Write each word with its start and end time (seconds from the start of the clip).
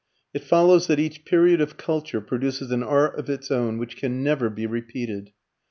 It 0.33 0.43
follows 0.43 0.87
that 0.87 0.99
each 0.99 1.25
period 1.25 1.61
of 1.61 1.77
culture 1.77 2.21
produces 2.21 2.71
an 2.71 2.81
art 2.81 3.19
of 3.19 3.29
its 3.29 3.51
own 3.51 3.77
which 3.77 3.97
can 3.97 4.23
never 4.23 4.49
be 4.49 4.65
repeated. 4.65 5.29